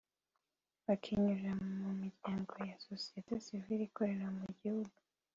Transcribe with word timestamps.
bakinyurira 0.85 1.51
mu 1.83 1.91
miryango 2.01 2.53
ya 2.69 2.75
sosiyete 2.87 3.31
sivile 3.45 3.83
ikorera 3.89 4.27
mu 4.37 4.47
gihugu 4.59 4.97